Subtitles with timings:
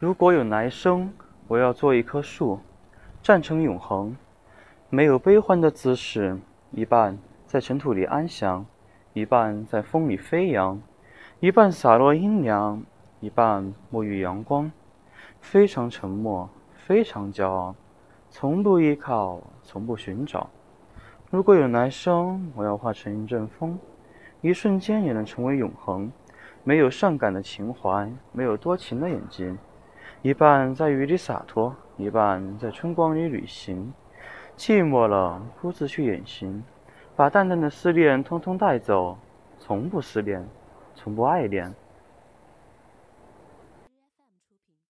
[0.00, 1.12] 如果有来生，
[1.48, 2.60] 我要做一棵树，
[3.20, 4.16] 站成永恒，
[4.90, 6.38] 没有悲欢的姿势，
[6.70, 8.64] 一半在尘土里安详，
[9.12, 10.80] 一半在风里飞扬，
[11.40, 12.80] 一半洒落阴凉，
[13.18, 14.70] 一半沐浴阳光，
[15.40, 17.74] 非常沉默，非常骄傲，
[18.30, 20.48] 从不依靠，从不寻找。
[21.28, 23.76] 如果有来生，我要化成一阵风，
[24.42, 26.12] 一瞬间也能成为永恒。
[26.62, 29.58] 没有善感的情怀，没有多情的眼睛。
[30.22, 33.92] 一半在雨里洒脱，一半在春光里旅行。
[34.56, 36.64] 寂寞了，孤自去远行，
[37.14, 39.16] 把淡淡的思念通通带走。
[39.60, 40.44] 从不思恋，
[40.96, 41.72] 从不爱恋。